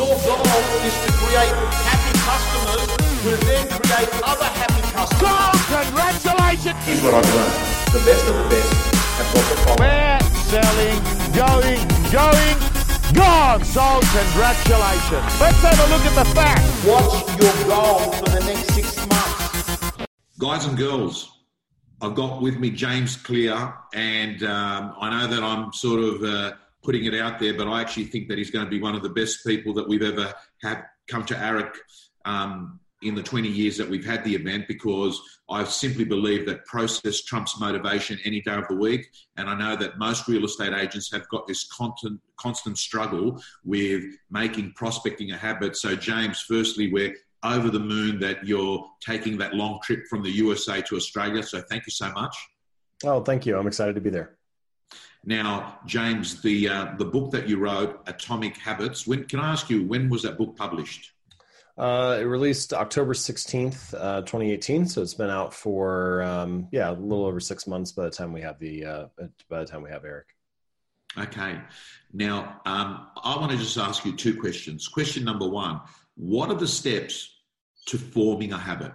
Your 0.00 0.16
goal 0.16 0.40
is 0.80 0.96
to 1.04 1.12
create 1.12 1.52
happy 1.84 2.16
customers 2.24 2.88
who 3.20 3.36
then 3.44 3.68
create 3.68 4.08
other 4.24 4.48
happy 4.48 4.80
customers. 4.96 5.60
Congratulations! 5.68 6.80
Here's 6.88 7.02
what 7.04 7.12
I've 7.12 7.34
learned. 7.36 7.52
The 7.92 8.00
best 8.08 8.24
of 8.24 8.34
the 8.40 8.48
best 8.48 8.72
have 9.20 9.28
got 9.34 9.44
the 9.44 9.56
problem. 9.60 9.84
We're 9.84 10.16
selling, 10.48 10.96
going, 11.36 11.84
going, 12.08 12.56
gone. 13.12 13.62
So 13.62 14.00
congratulations. 14.16 15.28
Let's 15.38 15.60
have 15.68 15.76
a 15.76 15.88
look 15.92 16.04
at 16.08 16.14
the 16.16 16.24
facts. 16.32 16.64
What's 16.88 17.20
your 17.36 17.68
goal 17.68 17.98
for 18.12 18.30
the 18.30 18.40
next 18.40 18.72
six 18.72 18.96
months? 19.06 20.06
Guys 20.38 20.64
and 20.64 20.78
girls, 20.78 21.28
I've 22.00 22.14
got 22.14 22.40
with 22.40 22.58
me 22.58 22.70
James 22.70 23.16
Clear, 23.16 23.74
and 23.92 24.42
um, 24.44 24.94
I 24.98 25.10
know 25.10 25.26
that 25.26 25.42
I'm 25.44 25.74
sort 25.74 26.00
of 26.00 26.22
uh, 26.22 26.52
putting 26.82 27.04
it 27.04 27.14
out 27.14 27.38
there, 27.38 27.54
but 27.54 27.68
I 27.68 27.80
actually 27.80 28.04
think 28.04 28.28
that 28.28 28.38
he's 28.38 28.50
going 28.50 28.64
to 28.64 28.70
be 28.70 28.80
one 28.80 28.94
of 28.94 29.02
the 29.02 29.10
best 29.10 29.44
people 29.46 29.72
that 29.74 29.88
we've 29.88 30.02
ever 30.02 30.32
had 30.62 30.84
come 31.08 31.24
to 31.26 31.34
AREC 31.34 31.74
um, 32.24 32.80
in 33.02 33.14
the 33.14 33.22
20 33.22 33.48
years 33.48 33.76
that 33.78 33.88
we've 33.88 34.04
had 34.04 34.22
the 34.24 34.34
event 34.34 34.66
because 34.68 35.20
I 35.48 35.64
simply 35.64 36.04
believe 36.04 36.46
that 36.46 36.64
process 36.66 37.22
trumps 37.22 37.58
motivation 37.58 38.18
any 38.24 38.40
day 38.42 38.54
of 38.54 38.68
the 38.68 38.76
week. 38.76 39.06
And 39.36 39.48
I 39.48 39.58
know 39.58 39.74
that 39.76 39.98
most 39.98 40.28
real 40.28 40.44
estate 40.44 40.74
agents 40.74 41.10
have 41.12 41.26
got 41.28 41.46
this 41.46 41.66
constant, 41.68 42.20
constant 42.38 42.78
struggle 42.78 43.42
with 43.64 44.04
making 44.30 44.72
prospecting 44.74 45.32
a 45.32 45.36
habit. 45.36 45.76
So, 45.76 45.96
James, 45.96 46.40
firstly, 46.40 46.92
we're 46.92 47.14
over 47.42 47.70
the 47.70 47.80
moon 47.80 48.20
that 48.20 48.46
you're 48.46 48.86
taking 49.00 49.38
that 49.38 49.54
long 49.54 49.80
trip 49.82 50.06
from 50.08 50.22
the 50.22 50.30
USA 50.30 50.82
to 50.82 50.96
Australia. 50.96 51.42
So 51.42 51.60
thank 51.62 51.86
you 51.86 51.90
so 51.90 52.12
much. 52.12 52.36
Oh, 53.04 53.22
thank 53.22 53.46
you. 53.46 53.56
I'm 53.56 53.66
excited 53.66 53.94
to 53.94 54.00
be 54.00 54.10
there. 54.10 54.36
Now, 55.24 55.78
James, 55.86 56.40
the 56.40 56.68
uh, 56.68 56.94
the 56.96 57.04
book 57.04 57.30
that 57.32 57.48
you 57.48 57.58
wrote, 57.58 58.00
Atomic 58.06 58.56
Habits. 58.56 59.06
When 59.06 59.24
can 59.24 59.40
I 59.40 59.52
ask 59.52 59.68
you 59.68 59.84
when 59.84 60.08
was 60.08 60.22
that 60.22 60.38
book 60.38 60.56
published? 60.56 61.12
Uh, 61.80 62.18
it 62.20 62.24
released 62.24 62.74
October 62.74 63.14
16th, 63.14 63.94
uh, 63.94 64.20
2018. 64.20 64.86
So 64.86 65.00
it's 65.00 65.14
been 65.14 65.30
out 65.30 65.54
for, 65.54 66.22
um, 66.22 66.68
yeah, 66.72 66.90
a 66.90 66.92
little 66.92 67.24
over 67.24 67.40
six 67.40 67.66
months 67.66 67.90
by 67.90 68.04
the 68.04 68.10
time 68.10 68.34
we 68.34 68.42
have 68.42 68.58
the, 68.58 68.84
uh, 68.84 69.06
by 69.48 69.60
the 69.60 69.64
time 69.64 69.82
we 69.82 69.88
have 69.88 70.02
AREC. 70.02 70.24
Okay. 71.16 71.58
Now, 72.12 72.60
um, 72.66 73.08
I 73.24 73.36
want 73.36 73.50
to 73.52 73.56
just 73.56 73.78
ask 73.78 74.04
you 74.04 74.14
two 74.14 74.38
questions. 74.38 74.88
Question 74.88 75.24
number 75.24 75.48
one 75.48 75.80
what 76.16 76.50
are 76.50 76.56
the 76.56 76.68
steps 76.68 77.34
to 77.86 77.96
forming 77.96 78.52
a 78.52 78.58
habit? 78.58 78.92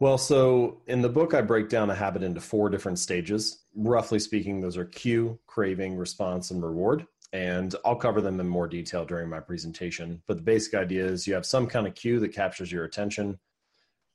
Well, 0.00 0.18
so 0.18 0.80
in 0.86 1.02
the 1.02 1.08
book, 1.08 1.34
I 1.34 1.40
break 1.40 1.68
down 1.68 1.90
a 1.90 1.94
habit 1.94 2.22
into 2.22 2.40
four 2.40 2.70
different 2.70 3.00
stages. 3.00 3.64
Roughly 3.74 4.20
speaking, 4.20 4.60
those 4.60 4.76
are 4.76 4.84
cue, 4.84 5.40
craving, 5.48 5.96
response, 5.96 6.52
and 6.52 6.62
reward. 6.62 7.06
And 7.32 7.74
I'll 7.84 7.96
cover 7.96 8.20
them 8.20 8.38
in 8.38 8.48
more 8.48 8.68
detail 8.68 9.04
during 9.04 9.28
my 9.28 9.40
presentation. 9.40 10.22
But 10.28 10.36
the 10.36 10.44
basic 10.44 10.74
idea 10.74 11.04
is 11.04 11.26
you 11.26 11.34
have 11.34 11.44
some 11.44 11.66
kind 11.66 11.86
of 11.86 11.96
cue 11.96 12.20
that 12.20 12.32
captures 12.32 12.70
your 12.70 12.84
attention. 12.84 13.40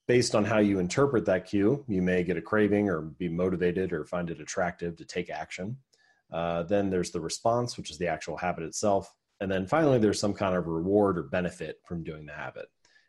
Based 0.08 0.36
on 0.36 0.46
how 0.46 0.60
you 0.60 0.80
interpret 0.80 1.26
that 1.26 1.48
cue, 1.48 1.84
you 1.88 2.02
may 2.02 2.24
get 2.24 2.38
a 2.38 2.42
craving 2.42 2.90
or 2.90 3.02
be 3.02 3.28
motivated 3.28 3.92
or 3.92 4.06
find 4.06 4.30
it 4.30 4.40
attractive 4.40 4.96
to 4.98 5.06
take 5.06 5.30
action. 5.30 5.78
Uh, 6.32 6.64
then 6.64 6.90
there's 6.90 7.12
the 7.12 7.22
response, 7.22 7.78
which 7.78 7.92
is 7.92 7.98
the 7.98 8.08
actual 8.08 8.38
habit 8.38 8.64
itself. 8.64 9.14
And 9.42 9.52
then 9.52 9.68
finally, 9.68 10.00
there's 10.00 10.20
some 10.20 10.34
kind 10.34 10.56
of 10.56 10.68
reward 10.68 11.18
or 11.18 11.24
benefit 11.24 11.82
from 11.86 12.04
doing 12.04 12.26
the 12.26 12.34
habit. 12.34 12.68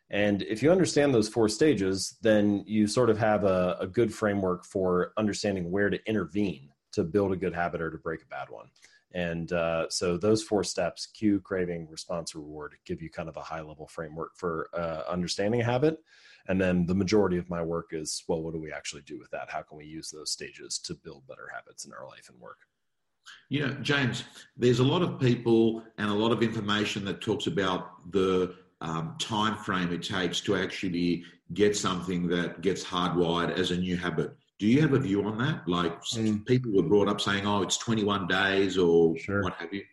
And 0.09 0.43
if 0.43 0.61
you 0.61 0.71
understand 0.71 1.13
those 1.13 1.29
four 1.29 1.49
stages, 1.49 2.17
then 2.21 2.63
you 2.67 2.87
sort 2.87 3.09
of 3.09 3.17
have 3.17 3.43
a, 3.43 3.77
a, 3.79 3.87
good 3.87 4.13
framework 4.13 4.63
for 4.63 5.13
understanding 5.17 5.71
where 5.71 5.89
to 5.89 5.99
intervene 6.07 6.69
to 6.91 7.03
build 7.03 7.31
a 7.31 7.35
good 7.35 7.55
habit 7.55 7.81
or 7.81 7.89
to 7.89 7.97
break 7.97 8.21
a 8.21 8.27
bad 8.27 8.49
one. 8.49 8.67
And 9.13 9.51
uh, 9.51 9.89
so 9.89 10.17
those 10.17 10.43
four 10.43 10.63
steps 10.63 11.07
cue, 11.07 11.39
craving, 11.39 11.87
response, 11.89 12.35
reward 12.35 12.75
give 12.85 13.01
you 13.01 13.09
kind 13.09 13.29
of 13.29 13.37
a 13.37 13.41
high 13.41 13.61
level 13.61 13.87
framework 13.87 14.35
for 14.35 14.69
uh, 14.73 15.09
understanding 15.09 15.61
a 15.61 15.65
habit. 15.65 15.97
And 16.47 16.61
then 16.61 16.85
the 16.85 16.93
majority 16.93 17.37
of 17.37 17.49
my 17.49 17.61
work 17.61 17.87
is 17.91 18.23
well, 18.27 18.41
what 18.41 18.53
do 18.53 18.59
we 18.59 18.71
actually 18.71 19.01
do 19.03 19.17
with 19.17 19.31
that? 19.31 19.49
How 19.49 19.61
can 19.61 19.77
we 19.77 19.85
use 19.85 20.11
those 20.11 20.31
stages 20.31 20.77
to 20.79 20.93
build 20.93 21.25
better 21.27 21.49
habits 21.53 21.85
in 21.85 21.93
our 21.93 22.05
life 22.05 22.29
and 22.29 22.39
work? 22.39 22.59
You 23.49 23.67
know, 23.67 23.73
James, 23.81 24.25
there's 24.55 24.79
a 24.79 24.83
lot 24.83 25.01
of 25.01 25.19
people 25.19 25.81
and 25.97 26.09
a 26.09 26.13
lot 26.13 26.31
of 26.31 26.43
information 26.43 27.05
that 27.05 27.21
talks 27.21 27.47
about 27.47 28.11
the 28.11 28.53
um, 28.85 29.15
time 29.19 29.57
frame 29.57 29.91
it 29.91 30.03
takes 30.03 30.39
to 30.41 30.55
actually 30.55 31.23
get 31.53 31.75
something 31.75 32.27
that 32.27 32.61
gets 32.61 32.83
hardwired 32.83 33.57
as 33.57 33.71
a 33.71 33.77
new 33.77 33.97
habit. 33.97 34.35
Do 34.59 34.67
you 34.67 34.81
have 34.81 34.93
a 34.93 34.99
view 34.99 35.23
on 35.25 35.37
that? 35.39 35.67
Like 35.67 35.99
mm. 36.01 36.45
people 36.45 36.71
were 36.71 36.87
brought 36.87 37.07
up 37.07 37.19
saying, 37.19 37.45
"Oh, 37.45 37.61
it's 37.61 37.77
21 37.77 38.27
days" 38.27 38.77
or 38.77 39.17
sure. 39.17 39.43
what 39.43 39.53
have 39.55 39.73
you. 39.73 39.83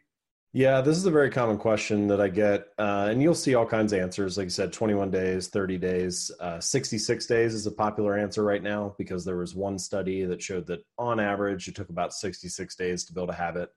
Yeah, 0.54 0.82
this 0.82 0.98
is 0.98 1.06
a 1.06 1.10
very 1.10 1.31
common 1.31 1.56
question 1.56 2.06
that 2.08 2.20
I 2.20 2.28
get, 2.28 2.66
uh, 2.78 3.08
and 3.10 3.22
you'll 3.22 3.34
see 3.34 3.54
all 3.54 3.64
kinds 3.64 3.94
of 3.94 4.00
answers. 4.00 4.36
Like 4.36 4.44
you 4.44 4.50
said, 4.50 4.70
21 4.70 5.10
days, 5.10 5.48
30 5.48 5.78
days, 5.78 6.31
uh, 6.41 6.60
66 6.60 7.26
days 7.26 7.54
is 7.54 7.66
a 7.66 7.72
popular 7.72 8.19
answer 8.19 8.44
right 8.44 8.62
now 8.62 8.94
because 8.98 9.25
there 9.25 9.38
was 9.38 9.54
one 9.54 9.78
study 9.78 10.26
that 10.26 10.42
showed 10.42 10.66
that 10.66 10.84
on 10.98 11.19
average 11.19 11.69
it 11.69 11.75
took 11.75 11.88
about 11.88 12.12
66 12.12 12.76
days 12.76 13.04
to 13.06 13.14
build 13.14 13.31
a 13.31 13.34
habit. 13.34 13.70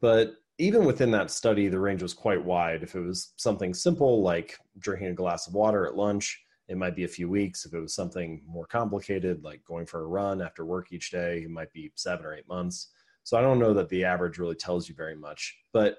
But 0.00 0.36
even 0.58 0.84
within 0.84 1.10
that 1.10 1.30
study, 1.30 1.68
the 1.68 1.78
range 1.78 2.02
was 2.02 2.14
quite 2.14 2.42
wide. 2.42 2.82
If 2.82 2.94
it 2.94 3.00
was 3.00 3.32
something 3.36 3.74
simple 3.74 4.22
like 4.22 4.58
drinking 4.78 5.08
a 5.08 5.14
glass 5.14 5.46
of 5.46 5.54
water 5.54 5.86
at 5.86 5.96
lunch, 5.96 6.42
it 6.68 6.76
might 6.76 6.96
be 6.96 7.04
a 7.04 7.08
few 7.08 7.28
weeks. 7.28 7.64
If 7.64 7.74
it 7.74 7.80
was 7.80 7.94
something 7.94 8.42
more 8.46 8.66
complicated 8.66 9.44
like 9.44 9.64
going 9.64 9.86
for 9.86 10.00
a 10.00 10.06
run 10.06 10.42
after 10.42 10.64
work 10.64 10.92
each 10.92 11.10
day, 11.10 11.42
it 11.42 11.50
might 11.50 11.72
be 11.72 11.92
seven 11.94 12.26
or 12.26 12.34
eight 12.34 12.48
months. 12.48 12.88
So 13.22 13.36
I 13.36 13.42
don't 13.42 13.58
know 13.58 13.74
that 13.74 13.88
the 13.88 14.04
average 14.04 14.38
really 14.38 14.54
tells 14.54 14.88
you 14.88 14.94
very 14.94 15.16
much, 15.16 15.56
but 15.72 15.98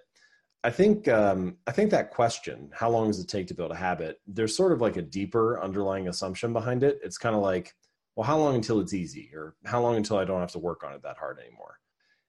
I 0.63 0.71
think 0.71 1.07
um, 1.07 1.57
I 1.67 1.71
think 1.71 1.91
that 1.91 2.11
question, 2.11 2.69
how 2.73 2.89
long 2.89 3.07
does 3.07 3.19
it 3.19 3.27
take 3.27 3.47
to 3.47 3.53
build 3.53 3.71
a 3.71 3.75
habit? 3.75 4.19
There's 4.25 4.55
sort 4.55 4.71
of 4.71 4.81
like 4.81 4.97
a 4.97 5.01
deeper 5.01 5.61
underlying 5.61 6.07
assumption 6.07 6.51
behind 6.51 6.83
it. 6.83 6.99
It's 7.03 7.17
kind 7.17 7.35
of 7.35 7.41
like, 7.41 7.73
well, 8.15 8.25
how 8.25 8.37
long 8.37 8.55
until 8.55 8.79
it's 8.79 8.93
easy, 8.93 9.29
or 9.35 9.55
how 9.65 9.81
long 9.81 9.95
until 9.95 10.17
I 10.17 10.25
don't 10.25 10.41
have 10.41 10.51
to 10.53 10.59
work 10.59 10.83
on 10.83 10.93
it 10.93 11.03
that 11.03 11.17
hard 11.17 11.37
anymore? 11.39 11.79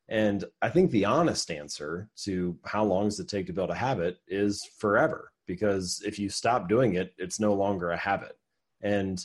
And 0.09 0.45
I 0.63 0.71
think 0.71 0.91
the 0.91 1.05
honest 1.05 1.51
answer 1.51 2.09
to 2.25 2.57
how 2.65 2.85
long 2.85 3.05
does 3.05 3.21
it 3.21 3.29
take 3.29 3.47
to 3.47 3.53
build 3.53 3.71
a 3.71 3.75
habit 3.75 4.19
is 4.27 4.65
forever, 4.79 5.33
because 5.47 6.03
if 6.05 6.19
you 6.19 6.31
stop 6.31 6.69
doing 6.69 6.95
it, 6.95 7.13
it's 7.19 7.39
no 7.39 7.53
longer 7.55 7.91
a 7.91 7.97
habit. 7.97 8.39
And 8.81 9.25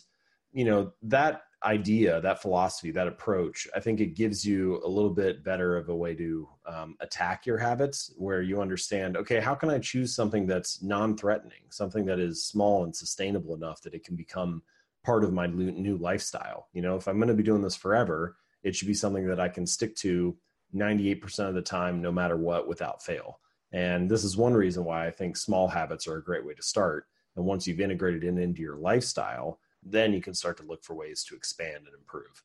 you 0.52 0.66
know 0.66 0.92
that 1.04 1.44
idea, 1.64 2.20
that 2.22 2.42
philosophy, 2.42 2.92
that 2.92 3.08
approach, 3.08 3.68
I 3.76 3.80
think 3.80 4.00
it 4.00 4.16
gives 4.16 4.46
you 4.46 4.82
a 4.84 4.88
little 4.88 5.10
bit 5.10 5.44
better 5.44 5.78
of 5.78 5.90
a 5.90 5.96
way 5.96 6.14
to 6.16 6.50
um, 6.66 6.98
attack 7.00 7.46
your 7.46 7.58
habits 7.58 8.12
where 8.18 8.42
you 8.42 8.62
understand, 8.62 9.16
okay, 9.18 9.40
how 9.40 9.56
can 9.56 9.70
I 9.70 9.80
choose 9.80 10.14
something 10.14 10.46
that's 10.46 10.82
non 10.82 11.16
threatening, 11.16 11.62
something 11.70 12.06
that 12.06 12.20
is 12.20 12.46
small 12.46 12.84
and 12.84 12.96
sustainable 12.96 13.56
enough 13.56 13.82
that 13.82 13.94
it 13.94 14.04
can 14.04 14.16
become 14.16 14.62
part 15.06 15.24
of 15.24 15.34
my 15.34 15.48
new 15.48 15.98
lifestyle? 15.98 16.68
You 16.74 16.82
know, 16.82 16.96
if 16.96 17.08
I'm 17.08 17.18
going 17.18 17.30
to 17.30 17.34
be 17.34 17.44
doing 17.44 17.62
this 17.62 17.76
forever, 17.76 18.36
it 18.64 18.76
should 18.76 18.88
be 18.88 18.94
something 18.94 19.28
that 19.28 19.40
I 19.40 19.50
can 19.50 19.66
stick 19.66 19.96
to 19.98 20.36
98% 20.76 21.48
of 21.48 21.56
the 21.56 21.62
time, 21.62 22.02
no 22.02 22.12
matter 22.12 22.38
what, 22.38 22.68
without 22.68 23.04
fail. 23.04 23.40
And 23.72 24.10
this 24.10 24.24
is 24.24 24.38
one 24.38 24.54
reason 24.54 24.86
why 24.86 25.08
I 25.08 25.12
think 25.12 25.36
small 25.36 25.68
habits 25.68 26.08
are 26.08 26.18
a 26.18 26.24
great 26.24 26.46
way 26.46 26.54
to 26.54 26.62
start. 26.62 27.08
And 27.36 27.46
once 27.46 27.68
you've 27.68 27.80
integrated 27.80 28.24
it 28.24 28.38
into 28.38 28.62
your 28.62 28.78
lifestyle, 28.78 29.60
then 29.82 30.14
you 30.14 30.22
can 30.22 30.34
start 30.34 30.58
to 30.58 30.64
look 30.64 30.84
for 30.84 30.94
ways 30.94 31.24
to 31.26 31.36
expand 31.36 31.86
and 31.86 31.96
improve. 31.96 32.44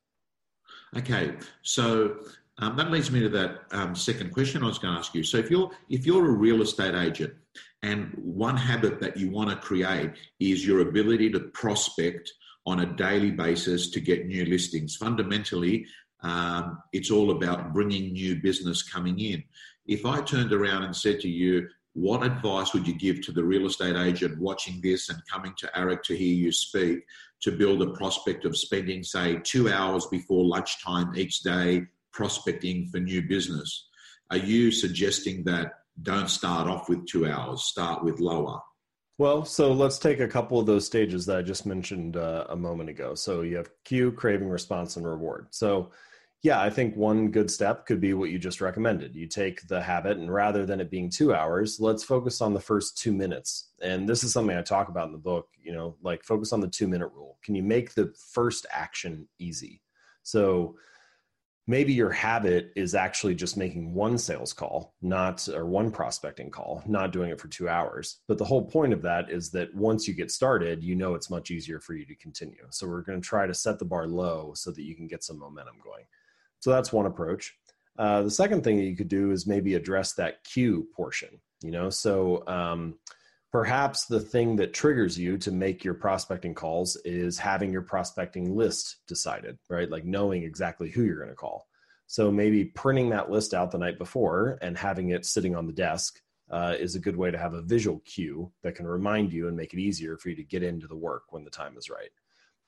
Okay, 0.96 1.34
so 1.62 2.16
um, 2.58 2.76
that 2.76 2.90
leads 2.90 3.10
me 3.10 3.20
to 3.20 3.28
that 3.28 3.60
um, 3.72 3.94
second 3.94 4.32
question 4.32 4.62
I 4.62 4.66
was 4.66 4.78
going 4.78 4.94
to 4.94 4.98
ask 4.98 5.14
you. 5.14 5.22
So 5.22 5.36
if 5.36 5.50
you're 5.50 5.70
if 5.88 6.06
you're 6.06 6.26
a 6.26 6.32
real 6.32 6.62
estate 6.62 6.94
agent, 6.94 7.34
and 7.82 8.12
one 8.16 8.56
habit 8.56 9.00
that 9.00 9.16
you 9.16 9.30
want 9.30 9.50
to 9.50 9.56
create 9.56 10.12
is 10.40 10.66
your 10.66 10.80
ability 10.80 11.30
to 11.30 11.40
prospect 11.40 12.32
on 12.66 12.80
a 12.80 12.86
daily 12.86 13.30
basis 13.30 13.90
to 13.90 14.00
get 14.00 14.26
new 14.26 14.44
listings. 14.44 14.96
Fundamentally, 14.96 15.86
um, 16.22 16.82
it's 16.92 17.10
all 17.10 17.30
about 17.30 17.72
bringing 17.72 18.12
new 18.12 18.36
business 18.36 18.82
coming 18.82 19.18
in. 19.20 19.42
If 19.86 20.04
I 20.04 20.20
turned 20.20 20.52
around 20.52 20.82
and 20.84 20.94
said 20.94 21.20
to 21.20 21.28
you, 21.28 21.68
what 21.94 22.22
advice 22.22 22.74
would 22.74 22.86
you 22.86 22.94
give 22.94 23.22
to 23.22 23.32
the 23.32 23.42
real 23.42 23.66
estate 23.66 23.96
agent 23.96 24.38
watching 24.38 24.80
this 24.80 25.08
and 25.08 25.20
coming 25.30 25.54
to 25.58 25.70
AREC 25.74 26.02
to 26.04 26.16
hear 26.16 26.34
you 26.34 26.52
speak 26.52 27.00
to 27.40 27.52
build 27.52 27.82
a 27.82 27.90
prospect 27.92 28.44
of 28.44 28.56
spending, 28.56 29.02
say, 29.02 29.40
two 29.42 29.70
hours 29.70 30.06
before 30.06 30.44
lunchtime 30.44 31.14
each 31.16 31.40
day 31.40 31.82
prospecting 32.12 32.88
for 32.88 32.98
new 33.00 33.22
business? 33.22 33.88
Are 34.30 34.36
you 34.36 34.70
suggesting 34.70 35.44
that 35.44 35.72
don't 36.02 36.28
start 36.28 36.68
off 36.68 36.88
with 36.88 37.06
two 37.06 37.26
hours, 37.26 37.62
start 37.62 38.04
with 38.04 38.20
lower? 38.20 38.60
Well, 39.18 39.44
so 39.44 39.72
let's 39.72 39.98
take 39.98 40.20
a 40.20 40.28
couple 40.28 40.60
of 40.60 40.66
those 40.66 40.86
stages 40.86 41.26
that 41.26 41.38
I 41.38 41.42
just 41.42 41.66
mentioned 41.66 42.16
uh, 42.16 42.44
a 42.48 42.56
moment 42.56 42.88
ago. 42.88 43.14
So 43.16 43.42
you 43.42 43.56
have 43.56 43.68
cue, 43.84 44.12
craving, 44.12 44.48
response, 44.48 44.96
and 44.96 45.04
reward. 45.04 45.48
So 45.50 45.90
yeah, 46.42 46.60
I 46.62 46.70
think 46.70 46.94
one 46.94 47.32
good 47.32 47.50
step 47.50 47.84
could 47.84 48.00
be 48.00 48.14
what 48.14 48.30
you 48.30 48.38
just 48.38 48.60
recommended. 48.60 49.16
You 49.16 49.26
take 49.26 49.66
the 49.66 49.82
habit, 49.82 50.18
and 50.18 50.32
rather 50.32 50.64
than 50.64 50.80
it 50.80 50.88
being 50.88 51.10
two 51.10 51.34
hours, 51.34 51.80
let's 51.80 52.04
focus 52.04 52.40
on 52.40 52.54
the 52.54 52.60
first 52.60 52.96
two 52.96 53.12
minutes. 53.12 53.70
And 53.82 54.08
this 54.08 54.22
is 54.22 54.32
something 54.32 54.56
I 54.56 54.62
talk 54.62 54.88
about 54.88 55.08
in 55.08 55.12
the 55.12 55.18
book, 55.18 55.48
you 55.60 55.72
know, 55.72 55.96
like 56.00 56.22
focus 56.22 56.52
on 56.52 56.60
the 56.60 56.68
two 56.68 56.86
minute 56.86 57.10
rule. 57.12 57.38
Can 57.42 57.56
you 57.56 57.64
make 57.64 57.94
the 57.94 58.14
first 58.32 58.66
action 58.70 59.26
easy? 59.40 59.82
So, 60.22 60.76
maybe 61.68 61.92
your 61.92 62.10
habit 62.10 62.72
is 62.74 62.96
actually 62.96 63.36
just 63.36 63.56
making 63.56 63.94
one 63.94 64.18
sales 64.18 64.52
call 64.52 64.94
not 65.00 65.48
or 65.48 65.66
one 65.66 65.92
prospecting 65.92 66.50
call 66.50 66.82
not 66.86 67.12
doing 67.12 67.30
it 67.30 67.40
for 67.40 67.46
two 67.46 67.68
hours. 67.68 68.18
But 68.26 68.38
the 68.38 68.44
whole 68.44 68.64
point 68.64 68.92
of 68.92 69.02
that 69.02 69.30
is 69.30 69.50
that 69.50 69.72
once 69.74 70.08
you 70.08 70.14
get 70.14 70.32
started 70.32 70.82
you 70.82 70.96
know 70.96 71.14
it's 71.14 71.30
much 71.30 71.52
easier 71.52 71.78
for 71.78 71.94
you 71.94 72.04
to 72.06 72.16
continue. 72.16 72.66
So 72.70 72.88
we're 72.88 73.02
going 73.02 73.20
to 73.20 73.28
try 73.28 73.46
to 73.46 73.54
set 73.54 73.78
the 73.78 73.84
bar 73.84 74.08
low 74.08 74.52
so 74.56 74.72
that 74.72 74.82
you 74.82 74.96
can 74.96 75.06
get 75.06 75.22
some 75.22 75.38
momentum 75.38 75.76
going. 75.84 76.04
So 76.58 76.70
that's 76.70 76.92
one 76.92 77.06
approach. 77.06 77.54
Uh, 77.96 78.22
the 78.22 78.30
second 78.30 78.64
thing 78.64 78.76
that 78.78 78.84
you 78.84 78.96
could 78.96 79.08
do 79.08 79.30
is 79.30 79.46
maybe 79.46 79.74
address 79.74 80.14
that 80.14 80.42
cue 80.44 80.88
portion 80.96 81.40
you 81.62 81.70
know? 81.70 81.90
So 81.90 82.44
um, 82.46 82.94
perhaps 83.50 84.06
the 84.06 84.20
thing 84.20 84.56
that 84.56 84.74
triggers 84.74 85.18
you 85.18 85.38
to 85.38 85.50
make 85.50 85.84
your 85.84 85.94
prospecting 85.94 86.54
calls 86.54 86.96
is 87.04 87.38
having 87.38 87.72
your 87.72 87.82
prospecting 87.82 88.54
list 88.54 88.96
decided, 89.06 89.58
right? 89.70 89.90
Like 89.90 90.04
knowing 90.04 90.42
exactly 90.42 90.90
who 90.90 91.02
you're 91.02 91.18
going 91.18 91.30
to 91.30 91.34
call. 91.34 91.66
So 92.06 92.30
maybe 92.30 92.64
printing 92.64 93.10
that 93.10 93.30
list 93.30 93.54
out 93.54 93.70
the 93.70 93.78
night 93.78 93.98
before 93.98 94.58
and 94.62 94.76
having 94.76 95.10
it 95.10 95.26
sitting 95.26 95.54
on 95.54 95.66
the 95.66 95.72
desk 95.72 96.20
uh, 96.50 96.74
is 96.78 96.94
a 96.94 97.00
good 97.00 97.16
way 97.16 97.30
to 97.30 97.38
have 97.38 97.52
a 97.52 97.62
visual 97.62 98.00
cue 98.06 98.50
that 98.62 98.74
can 98.74 98.86
remind 98.86 99.32
you 99.32 99.48
and 99.48 99.56
make 99.56 99.74
it 99.74 99.80
easier 99.80 100.16
for 100.16 100.30
you 100.30 100.36
to 100.36 100.44
get 100.44 100.62
into 100.62 100.86
the 100.86 100.96
work 100.96 101.24
when 101.30 101.44
the 101.44 101.50
time 101.50 101.76
is 101.76 101.90
right. 101.90 102.10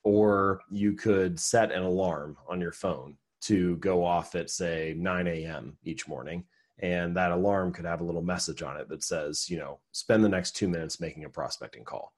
Or 0.02 0.60
you 0.70 0.94
could 0.94 1.38
set 1.40 1.72
an 1.72 1.82
alarm 1.82 2.36
on 2.48 2.60
your 2.60 2.72
phone 2.72 3.16
to 3.42 3.76
go 3.76 4.04
off 4.04 4.34
at, 4.34 4.50
say, 4.50 4.94
9 4.96 5.26
a.m. 5.26 5.76
each 5.84 6.06
morning 6.06 6.44
and 6.80 7.16
that 7.16 7.30
alarm 7.30 7.72
could 7.72 7.84
have 7.84 8.00
a 8.00 8.04
little 8.04 8.22
message 8.22 8.62
on 8.62 8.76
it 8.76 8.88
that 8.88 9.04
says 9.04 9.48
you 9.48 9.58
know 9.58 9.78
spend 9.92 10.24
the 10.24 10.28
next 10.28 10.56
two 10.56 10.68
minutes 10.68 11.00
making 11.00 11.24
a 11.24 11.28
prospecting 11.28 11.84
call. 11.84 12.12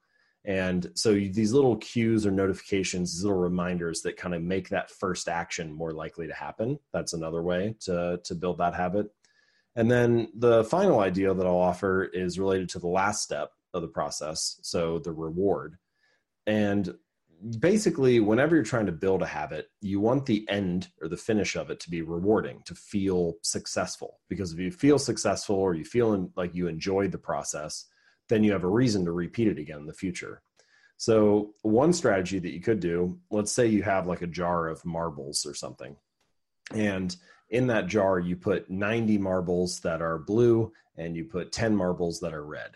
And 0.44 0.91
so 0.94 1.12
these 1.12 1.53
little 1.53 1.76
cues 1.76 2.26
or 2.26 2.32
notifications 2.32 3.12
these 3.12 3.23
little 3.23 3.38
reminders 3.38 4.03
that 4.03 4.17
kind 4.17 4.35
of 4.35 4.43
make 4.43 4.70
that 4.70 4.91
first 4.91 5.29
action 5.29 5.73
more 5.73 5.93
likely 5.93 6.26
to 6.26 6.35
happen 6.35 6.79
that's 6.93 7.12
another 7.12 7.43
way 7.43 7.76
to 7.81 8.20
to 8.25 8.35
build 8.35 8.59
that 8.59 8.75
habit. 8.75 9.06
And 9.76 9.91
then 9.91 10.29
the 10.35 10.64
final 10.64 11.00
idea 11.00 11.32
that 11.32 11.47
i'll 11.47 11.56
offer 11.56 12.05
is 12.05 12.38
related 12.38 12.69
to 12.70 12.79
the 12.79 12.88
last 12.88 13.23
step 13.23 13.50
of 13.75 13.82
the 13.82 13.88
process 13.88 14.59
so 14.62 14.99
the 14.99 15.12
reward. 15.12 15.79
And 16.47 16.93
basically 17.59 18.21
whenever 18.21 18.55
you're 18.55 18.65
trying 18.65 18.87
to 18.87 18.93
build 18.93 19.23
a 19.23 19.27
habit 19.27 19.69
you 19.81 20.00
want 20.00 20.27
the 20.27 20.47
end 20.49 20.89
or 21.00 21.09
the 21.09 21.17
finish 21.17 21.56
of 21.56 21.71
it 21.71 21.81
to 21.81 21.91
be 21.91 22.03
rewarding 22.03 22.62
to 22.65 22.75
feel 22.75 23.35
successful. 23.43 24.21
Because 24.29 24.53
if 24.53 24.59
you 24.59 24.71
feel 24.71 24.99
successful 24.99 25.56
or 25.56 25.75
you 25.75 25.85
feel 25.85 26.31
like 26.37 26.55
you 26.55 26.69
enjoyed 26.69 27.12
the 27.12 27.19
process 27.19 27.87
then 28.29 28.44
you 28.44 28.53
have 28.53 28.65
a 28.65 28.69
reason 28.69 29.05
to 29.05 29.12
repeat 29.12 29.49
it 29.49 29.59
again 29.59 29.81
in 29.81 29.87
the 29.87 29.93
future. 29.93 30.43
So 30.97 31.55
one 31.62 31.93
strategy 31.93 32.39
that 32.39 32.53
you 32.53 32.61
could 32.61 32.81
do 32.81 33.19
let's 33.31 33.53
say 33.53 33.67
you 33.67 33.83
have 33.83 34.06
like 34.06 34.23
a 34.23 34.27
jar 34.27 34.69
of 34.69 34.85
marbles 34.85 35.45
or 35.45 35.55
something 35.55 35.97
and 36.73 37.17
in 37.50 37.67
that 37.67 37.87
jar 37.87 38.19
you 38.19 38.37
put 38.37 38.71
90 38.71 39.19
marbles 39.19 39.81
that 39.81 40.00
are 40.00 40.19
blue 40.19 40.73
and 40.97 41.17
you 41.17 41.25
put 41.25 41.53
10 41.53 41.75
marbles 41.75 42.21
that 42.21 42.35
are 42.35 42.45
red. 42.45 42.73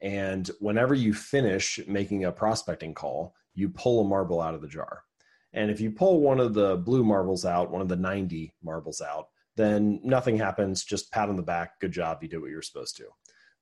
And 0.00 0.48
whenever 0.60 0.94
you 0.94 1.12
finish 1.12 1.80
making 1.86 2.24
a 2.24 2.32
prospecting 2.32 2.94
call 2.94 3.34
you 3.58 3.68
pull 3.68 4.00
a 4.00 4.08
marble 4.08 4.40
out 4.40 4.54
of 4.54 4.62
the 4.62 4.68
jar. 4.68 5.02
And 5.52 5.70
if 5.70 5.80
you 5.80 5.90
pull 5.90 6.20
one 6.20 6.38
of 6.38 6.54
the 6.54 6.76
blue 6.76 7.02
marbles 7.02 7.44
out, 7.44 7.70
one 7.70 7.82
of 7.82 7.88
the 7.88 7.96
90 7.96 8.54
marbles 8.62 9.00
out, 9.00 9.28
then 9.56 10.00
nothing 10.04 10.38
happens. 10.38 10.84
Just 10.84 11.10
pat 11.10 11.28
on 11.28 11.36
the 11.36 11.42
back. 11.42 11.80
Good 11.80 11.90
job. 11.90 12.18
You 12.22 12.28
did 12.28 12.38
what 12.40 12.50
you 12.50 12.56
were 12.56 12.62
supposed 12.62 12.96
to. 12.98 13.06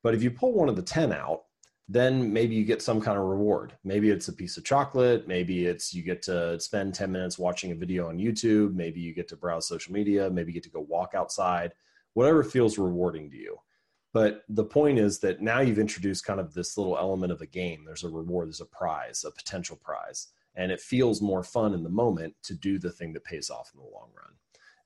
But 0.03 0.15
if 0.15 0.23
you 0.23 0.31
pull 0.31 0.53
one 0.53 0.69
of 0.69 0.77
the 0.77 0.83
10 0.83 1.13
out, 1.13 1.45
then 1.89 2.33
maybe 2.33 2.55
you 2.55 2.65
get 2.65 2.83
some 2.83 3.01
kind 3.01 3.17
of 3.17 3.25
reward. 3.25 3.73
Maybe 3.85 4.11
it's 4.11 4.29
a 4.29 4.33
piece 4.33 4.59
of 4.59 4.65
chocolate. 4.65 5.27
Maybe 5.27 5.65
it's 5.67 5.95
you 5.95 6.03
get 6.03 6.21
to 6.23 6.61
spend 6.61 6.95
10 6.95 7.11
minutes 7.11 7.39
watching 7.39 7.71
a 7.71 7.77
video 7.77 8.09
on 8.09 8.19
YouTube. 8.19 8.75
Maybe 8.75 9.01
you 9.01 9.15
get 9.15 9.29
to 9.29 9.37
browse 9.37 9.69
social 9.69 9.95
media. 9.95 10.29
Maybe 10.29 10.51
you 10.51 10.55
get 10.55 10.65
to 10.65 10.71
go 10.71 10.85
walk 10.89 11.13
outside. 11.15 11.73
Whatever 12.15 12.43
feels 12.43 12.77
rewarding 12.77 13.31
to 13.31 13.37
you. 13.37 13.57
But 14.17 14.45
the 14.49 14.65
point 14.65 14.99
is 14.99 15.19
that 15.19 15.43
now 15.43 15.61
you've 15.61 15.79
introduced 15.79 16.25
kind 16.25 16.41
of 16.41 16.55
this 16.55 16.79
little 16.79 16.97
element 16.97 17.33
of 17.33 17.43
a 17.43 17.47
game. 17.47 17.85
There's 17.85 18.03
a 18.03 18.09
reward, 18.09 18.49
there's 18.49 18.63
a 18.63 18.65
prize, 18.65 19.27
a 19.29 19.31
potential 19.31 19.77
prize. 19.77 20.29
And 20.55 20.73
it 20.73 20.81
feels 20.81 21.21
more 21.21 21.43
fun 21.43 21.75
in 21.75 21.83
the 21.83 21.91
moment 21.91 22.35
to 22.45 22.55
do 22.55 22.79
the 22.79 22.91
thing 22.91 23.13
that 23.13 23.25
pays 23.25 23.51
off 23.51 23.73
in 23.75 23.79
the 23.79 23.85
long 23.85 24.09
run. 24.17 24.33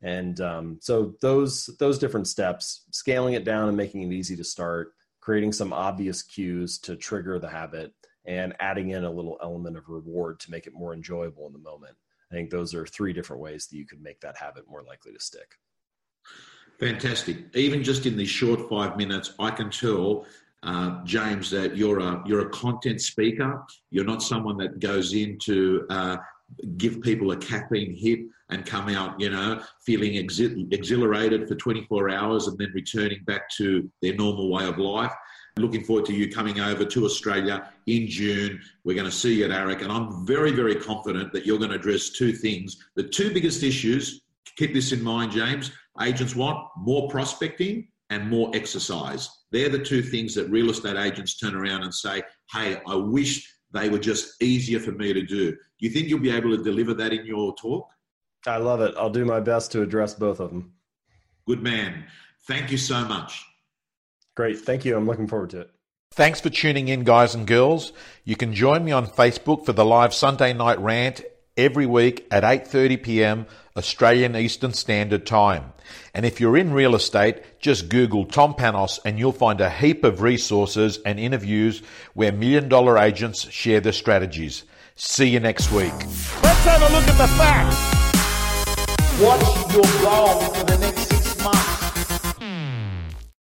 And 0.03 0.41
um, 0.41 0.79
so 0.81 1.15
those 1.21 1.71
those 1.79 1.97
different 1.97 2.27
steps, 2.27 2.87
scaling 2.91 3.35
it 3.35 3.45
down 3.45 3.69
and 3.69 3.77
making 3.77 4.03
it 4.03 4.13
easy 4.13 4.35
to 4.35 4.43
start, 4.43 4.95
creating 5.21 5.53
some 5.53 5.73
obvious 5.73 6.25
cues 6.25 6.77
to 6.81 6.97
trigger 6.97 7.39
the 7.39 7.51
habit, 7.51 7.95
and 8.25 8.57
adding 8.59 8.91
in 8.91 9.05
a 9.05 9.13
little 9.13 9.39
element 9.45 9.77
of 9.77 9.89
reward 9.89 10.41
to 10.41 10.51
make 10.51 10.67
it 10.67 10.75
more 10.75 10.93
enjoyable 10.93 11.47
in 11.47 11.53
the 11.53 11.61
moment. 11.61 11.97
I 12.33 12.35
think 12.35 12.51
those 12.51 12.75
are 12.75 12.85
three 12.85 13.13
different 13.13 13.43
ways 13.43 13.69
that 13.69 13.77
you 13.77 13.87
could 13.87 14.03
make 14.03 14.21
that 14.23 14.39
habit 14.39 14.69
more 14.69 14.83
likely 14.83 15.13
to 15.13 15.21
stick. 15.21 15.55
Fantastic. 16.81 17.37
Even 17.55 17.83
just 17.83 18.07
in 18.07 18.17
these 18.17 18.31
short 18.31 18.69
five 18.71 18.97
minutes, 18.97 19.35
I 19.39 19.51
can 19.51 19.71
tell 19.71 20.25
uh, 20.63 21.05
James 21.05 21.51
that 21.51 21.77
you're 21.77 22.01
a 22.01 22.23
you're 22.27 22.47
a 22.47 22.49
content 22.49 23.03
speaker. 23.03 23.63
You're 23.91 24.07
not 24.07 24.23
someone 24.23 24.57
that 24.59 24.81
goes 24.81 25.13
in 25.13 25.39
to 25.45 25.87
uh, 25.91 26.17
give 26.79 27.03
people 27.03 27.33
a 27.33 27.37
caffeine 27.37 27.95
hit 27.95 28.21
and 28.49 28.65
come 28.65 28.89
out, 28.89 29.21
you 29.21 29.31
know, 29.31 29.63
feeling 29.85 30.15
exhilarated 30.17 31.47
for 31.47 31.55
24 31.55 32.11
hours 32.11 32.49
and 32.49 32.59
then 32.59 32.73
returning 32.75 33.23
back 33.25 33.49
to 33.51 33.89
their 34.03 34.15
normal 34.15 34.51
way 34.51 34.67
of 34.67 34.79
life. 34.79 35.13
Looking 35.57 35.85
forward 35.85 36.07
to 36.07 36.15
you 36.15 36.31
coming 36.31 36.61
over 36.61 36.85
to 36.85 37.05
Australia 37.05 37.71
in 37.87 38.09
June. 38.09 38.61
We're 38.85 38.95
going 38.95 39.11
to 39.11 39.13
see 39.13 39.35
you 39.35 39.45
at 39.45 39.51
AREC, 39.51 39.83
and 39.83 39.93
I'm 39.93 40.25
very, 40.27 40.53
very 40.53 40.77
confident 40.77 41.33
that 41.33 41.45
you're 41.45 41.59
going 41.59 41.71
to 41.71 41.77
address 41.77 42.11
two 42.11 42.33
things. 42.33 42.79
The 42.95 43.03
two 43.03 43.33
biggest 43.35 43.63
issues, 43.63 44.23
keep 44.57 44.75
this 44.75 44.93
in 44.93 45.03
mind, 45.03 45.33
James, 45.33 45.71
agents 46.01 46.37
want 46.37 46.69
more 46.77 47.09
prospecting 47.09 47.89
and 48.11 48.29
more 48.29 48.51
exercise. 48.55 49.29
They're 49.53 49.69
the 49.69 49.79
two 49.79 50.03
things 50.03 50.35
that 50.35 50.51
real 50.51 50.71
estate 50.71 50.97
agents 50.97 51.37
turn 51.39 51.55
around 51.55 51.83
and 51.83 51.95
say, 51.95 52.23
hey, 52.53 52.81
I 52.87 52.95
wish 52.95 53.53
they 53.73 53.89
were 53.89 53.99
just 53.99 54.43
easier 54.43 54.81
for 54.81 54.93
me 54.93 55.13
to 55.13 55.23
do. 55.23 55.53
Do 55.53 55.57
you 55.79 55.91
think 55.91 56.09
you'll 56.09 56.21
be 56.21 56.31
able 56.31 56.57
to 56.57 56.63
deliver 56.63 56.95
that 56.95 57.13
in 57.13 57.25
your 57.25 57.55
talk? 57.55 57.89
I 58.47 58.57
love 58.57 58.81
it. 58.81 58.95
I'll 58.97 59.11
do 59.11 59.25
my 59.25 59.41
best 59.41 59.73
to 59.73 59.83
address 59.83 60.15
both 60.15 60.41
of 60.41 60.51
them. 60.51 60.73
Good 61.47 61.63
man. 61.63 62.05
Thank 62.47 62.71
you 62.71 62.79
so 62.79 63.05
much. 63.05 63.45
Great. 64.37 64.59
Thank 64.59 64.85
you. 64.85 64.97
I'm 64.97 65.07
looking 65.07 65.29
forward 65.29 65.51
to 65.51 65.61
it. 65.61 65.71
Thanks 66.13 66.41
for 66.41 66.51
tuning 66.51 66.89
in, 66.89 67.05
guys 67.05 67.35
and 67.37 67.47
girls. 67.47 67.93
You 68.25 68.35
can 68.35 68.53
join 68.53 68.85
me 68.85 68.91
on 68.91 69.07
Facebook 69.07 69.65
for 69.65 69.73
the 69.73 69.85
live 69.85 70.13
Sunday 70.13 70.53
night 70.53 70.81
rant 70.81 71.23
every 71.57 71.87
week 71.87 72.27
at 72.31 72.43
8:30 72.43 73.03
p.m. 73.03 73.47
Australian 73.77 74.37
Eastern 74.37 74.73
Standard 74.73 75.27
Time. 75.27 75.73
And 76.15 76.27
if 76.27 76.41
you're 76.41 76.57
in 76.57 76.73
real 76.73 76.95
estate, 76.95 77.61
just 77.61 77.89
Google 77.89 78.25
Tom 78.25 78.55
Panos 78.55 78.99
and 79.05 79.19
you'll 79.19 79.33
find 79.33 79.61
a 79.61 79.71
heap 79.71 80.05
of 80.05 80.23
resources 80.23 80.99
and 81.07 81.19
interviews 81.19 81.83
where 82.15 82.33
million 82.33 82.69
dollar 82.69 82.99
agents 82.99 83.51
share 83.51 83.81
their 83.81 83.93
strategies. 83.93 84.65
See 84.97 85.29
you 85.29 85.41
next 85.41 85.71
week. 85.73 85.93
Let's 86.43 86.65
have 86.65 86.83
a 86.83 86.93
look 86.93 87.09
at 87.09 87.19
the 87.19 87.29
facts. 87.39 88.01
What's 89.21 89.75
your 89.75 90.03
goal 90.03 90.41
for 90.55 90.65
the 90.65 90.79
next 90.79 91.00